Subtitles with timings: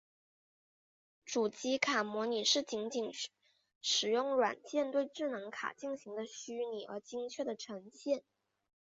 [1.25, 3.11] 主机卡模拟是仅仅
[3.83, 8.23] 使用软件对智能卡进行的虚拟而精确的呈现。